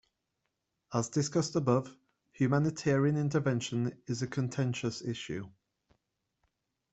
As 0.95 1.09
discussed 1.09 1.55
above, 1.55 1.95
humanitarian 2.31 3.17
intervention 3.17 4.01
is 4.07 4.23
a 4.23 4.27
contentious 4.27 5.03
issue. 5.03 5.47